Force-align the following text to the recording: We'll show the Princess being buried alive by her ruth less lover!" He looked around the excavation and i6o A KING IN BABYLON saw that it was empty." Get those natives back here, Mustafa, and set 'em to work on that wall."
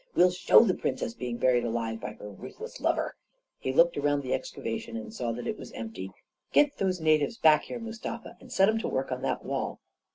We'll 0.15 0.31
show 0.31 0.61
the 0.63 0.73
Princess 0.73 1.13
being 1.13 1.37
buried 1.37 1.63
alive 1.63 2.01
by 2.01 2.13
her 2.13 2.31
ruth 2.31 2.59
less 2.59 2.79
lover!" 2.81 3.15
He 3.59 3.71
looked 3.71 3.97
around 3.97 4.21
the 4.23 4.33
excavation 4.33 4.97
and 4.97 5.05
i6o 5.05 5.07
A 5.07 5.09
KING 5.09 5.09
IN 5.11 5.11
BABYLON 5.11 5.35
saw 5.35 5.43
that 5.43 5.47
it 5.47 5.59
was 5.59 5.71
empty." 5.73 6.11
Get 6.53 6.77
those 6.79 6.99
natives 6.99 7.37
back 7.37 7.65
here, 7.65 7.77
Mustafa, 7.77 8.35
and 8.39 8.51
set 8.51 8.67
'em 8.67 8.79
to 8.79 8.87
work 8.87 9.11
on 9.11 9.21
that 9.21 9.45
wall." 9.45 9.79